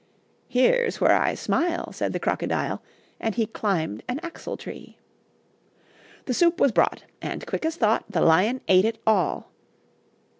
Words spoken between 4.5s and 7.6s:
tree. The soup was brought, And